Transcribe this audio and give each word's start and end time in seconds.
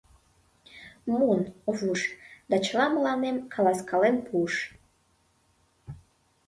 —Муын, 1.11 1.41
Овуш... 1.69 2.01
да 2.49 2.55
чыла 2.65 2.85
мыланем 2.93 3.37
каласкален 3.53 4.15
пуыш. 4.27 4.55